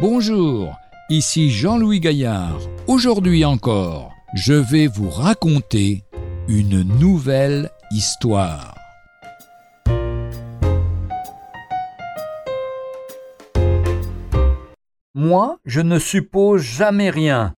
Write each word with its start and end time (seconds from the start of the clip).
Bonjour, 0.00 0.78
ici 1.10 1.50
Jean-Louis 1.50 2.00
Gaillard. 2.00 2.58
Aujourd'hui 2.86 3.44
encore, 3.44 4.14
je 4.32 4.54
vais 4.54 4.86
vous 4.86 5.10
raconter 5.10 6.04
une 6.48 6.82
nouvelle 6.98 7.70
histoire. 7.90 8.74
Moi, 15.12 15.58
je 15.66 15.82
ne 15.82 15.98
suppose 15.98 16.62
jamais 16.62 17.10
rien. 17.10 17.52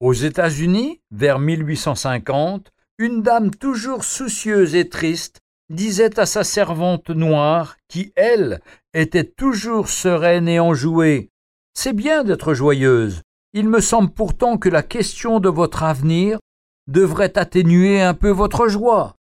Aux 0.00 0.12
États-Unis, 0.12 1.00
vers 1.12 1.38
1850, 1.38 2.72
une 2.98 3.22
dame 3.22 3.52
toujours 3.52 4.04
soucieuse 4.04 4.74
et 4.74 4.90
triste 4.90 5.41
disait 5.72 6.20
à 6.20 6.26
sa 6.26 6.44
servante 6.44 7.10
noire, 7.10 7.76
qui, 7.88 8.12
elle, 8.14 8.60
était 8.94 9.24
toujours 9.24 9.88
sereine 9.88 10.48
et 10.48 10.60
enjouée. 10.60 11.30
C'est 11.74 11.94
bien 11.94 12.24
d'être 12.24 12.54
joyeuse. 12.54 13.22
Il 13.54 13.68
me 13.68 13.80
semble 13.80 14.10
pourtant 14.10 14.58
que 14.58 14.68
la 14.68 14.82
question 14.82 15.40
de 15.40 15.48
votre 15.48 15.82
avenir 15.82 16.38
devrait 16.86 17.38
atténuer 17.38 18.02
un 18.02 18.14
peu 18.14 18.30
votre 18.30 18.68
joie. 18.68 19.16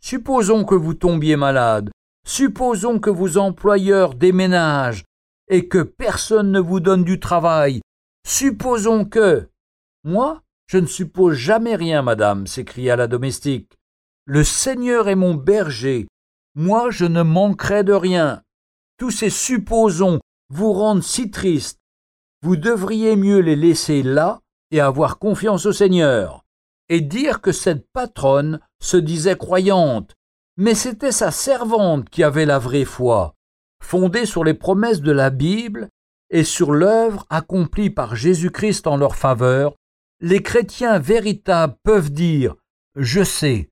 Supposons 0.00 0.64
que 0.64 0.74
vous 0.74 0.94
tombiez 0.94 1.36
malade, 1.36 1.90
supposons 2.26 2.98
que 2.98 3.10
vos 3.10 3.38
employeurs 3.38 4.14
déménagent 4.14 5.04
et 5.48 5.68
que 5.68 5.82
personne 5.82 6.52
ne 6.52 6.60
vous 6.60 6.80
donne 6.80 7.04
du 7.04 7.18
travail, 7.18 7.80
supposons 8.26 9.04
que. 9.04 9.48
Moi, 10.04 10.42
je 10.66 10.78
ne 10.78 10.86
suppose 10.86 11.34
jamais 11.34 11.74
rien, 11.74 12.02
madame, 12.02 12.46
s'écria 12.46 12.94
la 12.94 13.06
domestique. 13.06 13.77
Le 14.30 14.44
Seigneur 14.44 15.08
est 15.08 15.14
mon 15.14 15.32
berger. 15.32 16.06
Moi, 16.54 16.90
je 16.90 17.06
ne 17.06 17.22
manquerai 17.22 17.82
de 17.82 17.94
rien. 17.94 18.42
Tous 18.98 19.10
ces 19.10 19.30
supposons 19.30 20.20
vous 20.50 20.74
rendent 20.74 21.02
si 21.02 21.30
triste. 21.30 21.78
Vous 22.42 22.56
devriez 22.56 23.16
mieux 23.16 23.38
les 23.38 23.56
laisser 23.56 24.02
là 24.02 24.40
et 24.70 24.80
avoir 24.80 25.18
confiance 25.18 25.64
au 25.64 25.72
Seigneur. 25.72 26.44
Et 26.90 27.00
dire 27.00 27.40
que 27.40 27.52
cette 27.52 27.86
patronne 27.94 28.60
se 28.82 28.98
disait 28.98 29.38
croyante, 29.38 30.12
mais 30.58 30.74
c'était 30.74 31.10
sa 31.10 31.30
servante 31.30 32.10
qui 32.10 32.22
avait 32.22 32.44
la 32.44 32.58
vraie 32.58 32.84
foi, 32.84 33.34
fondée 33.82 34.26
sur 34.26 34.44
les 34.44 34.52
promesses 34.52 35.00
de 35.00 35.12
la 35.12 35.30
Bible 35.30 35.88
et 36.28 36.44
sur 36.44 36.72
l'œuvre 36.72 37.24
accomplie 37.30 37.88
par 37.88 38.14
Jésus-Christ 38.14 38.88
en 38.88 38.98
leur 38.98 39.16
faveur. 39.16 39.74
Les 40.20 40.42
chrétiens 40.42 40.98
véritables 40.98 41.76
peuvent 41.82 42.10
dire 42.10 42.56
Je 42.94 43.24
sais, 43.24 43.70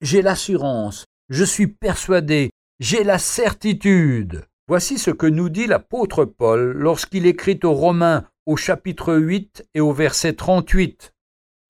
j'ai 0.00 0.22
l'assurance, 0.22 1.04
je 1.28 1.44
suis 1.44 1.66
persuadé, 1.66 2.50
j'ai 2.78 3.04
la 3.04 3.18
certitude. 3.18 4.46
Voici 4.66 4.98
ce 4.98 5.10
que 5.10 5.26
nous 5.26 5.48
dit 5.48 5.66
l'apôtre 5.66 6.24
Paul 6.24 6.72
lorsqu'il 6.72 7.26
écrit 7.26 7.60
aux 7.64 7.74
Romains 7.74 8.24
au 8.46 8.56
chapitre 8.56 9.14
8 9.14 9.66
et 9.74 9.80
au 9.80 9.92
verset 9.92 10.32
38. 10.32 11.12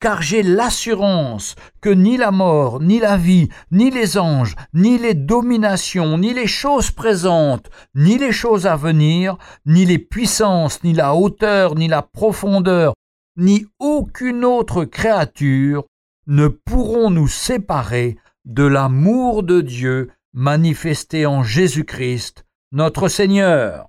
Car 0.00 0.22
j'ai 0.22 0.42
l'assurance 0.42 1.56
que 1.80 1.90
ni 1.90 2.16
la 2.16 2.30
mort, 2.30 2.80
ni 2.80 3.00
la 3.00 3.16
vie, 3.16 3.48
ni 3.70 3.90
les 3.90 4.16
anges, 4.16 4.54
ni 4.72 4.96
les 4.96 5.14
dominations, 5.14 6.16
ni 6.16 6.32
les 6.32 6.46
choses 6.46 6.90
présentes, 6.90 7.68
ni 7.94 8.16
les 8.16 8.32
choses 8.32 8.66
à 8.66 8.76
venir, 8.76 9.36
ni 9.66 9.84
les 9.84 9.98
puissances, 9.98 10.82
ni 10.84 10.94
la 10.94 11.14
hauteur, 11.14 11.74
ni 11.74 11.88
la 11.88 12.00
profondeur, 12.00 12.94
ni 13.36 13.66
aucune 13.78 14.44
autre 14.44 14.84
créature 14.84 15.84
ne 16.30 16.48
pourront 16.48 17.10
nous 17.10 17.28
séparer 17.28 18.16
de 18.44 18.62
l'amour 18.62 19.42
de 19.42 19.60
Dieu 19.60 20.12
manifesté 20.32 21.26
en 21.26 21.42
Jésus-Christ, 21.42 22.46
notre 22.70 23.08
Seigneur. 23.08 23.88